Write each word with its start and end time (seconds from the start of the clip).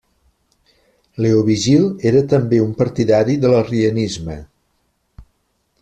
Leovigild 1.25 2.07
era 2.13 2.23
també 2.33 2.63
un 2.65 2.73
partidari 2.81 3.37
de 3.45 3.53
l'arrianisme. 3.53 4.41